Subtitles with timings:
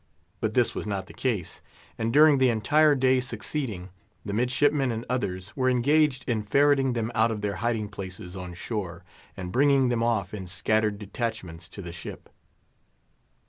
[0.39, 1.61] But this was not the case;
[1.95, 3.89] and during the entire day succeeding,
[4.25, 8.55] the midshipmen and others were engaged in ferreting them out of their hiding places on
[8.55, 9.03] shore,
[9.37, 12.29] and bringing them off in scattered detachments to the ship.